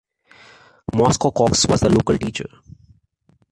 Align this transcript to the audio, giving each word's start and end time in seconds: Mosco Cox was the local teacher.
Mosco 0.95 1.29
Cox 1.31 1.67
was 1.67 1.81
the 1.81 1.89
local 1.91 2.17
teacher. 2.17 2.49